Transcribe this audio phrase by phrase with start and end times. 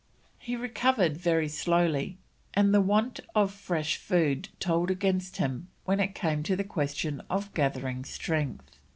[0.39, 2.17] He recovered very slowly,
[2.55, 7.21] and the want of fresh food told against him when it came to the question
[7.29, 8.79] of gathering strength.